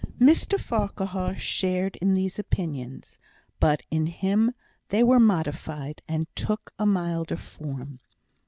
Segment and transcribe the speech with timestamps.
[0.19, 3.19] Mr Farquhar shared in these opinions;
[3.59, 4.51] but in him
[4.87, 7.99] they were modified, and took a milder form.